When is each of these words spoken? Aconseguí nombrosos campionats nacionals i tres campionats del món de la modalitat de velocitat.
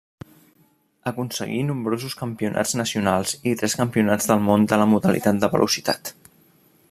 Aconseguí 1.11 1.59
nombrosos 1.67 2.15
campionats 2.21 2.73
nacionals 2.81 3.35
i 3.51 3.55
tres 3.61 3.79
campionats 3.81 4.31
del 4.31 4.43
món 4.49 4.67
de 4.73 4.79
la 4.83 4.91
modalitat 4.95 5.45
de 5.45 5.53
velocitat. 5.57 6.13